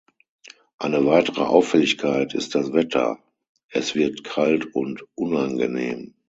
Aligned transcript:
Eine 0.79 1.05
weitere 1.05 1.43
Auffälligkeit 1.43 2.33
ist 2.33 2.55
das 2.55 2.73
Wetter: 2.73 3.19
Es 3.69 3.93
wird 3.93 4.23
kalt 4.23 4.73
und 4.73 5.05
unangenehm. 5.13 6.15